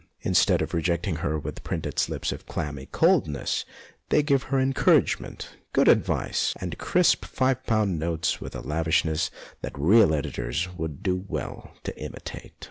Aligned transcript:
Instead 0.21 0.63
of 0.63 0.73
rejecting 0.73 1.17
her 1.17 1.37
with 1.37 1.63
printed 1.63 1.99
slips 1.99 2.31
of 2.31 2.41
a 2.41 2.43
clammy 2.45 2.87
coldness, 2.87 3.65
they 4.09 4.23
give 4.23 4.41
her 4.41 4.57
encour 4.57 4.99
agement, 4.99 5.49
good 5.73 5.87
advice, 5.87 6.55
and 6.59 6.79
crisp 6.79 7.23
five 7.23 7.63
pound 7.67 7.99
notes 7.99 8.41
with 8.41 8.55
a 8.55 8.61
lavishness 8.61 9.29
that 9.61 9.77
real 9.77 10.11
editors 10.15 10.67
would 10.75 11.03
do 11.03 11.23
well 11.27 11.75
to 11.83 11.95
imitate. 11.99 12.53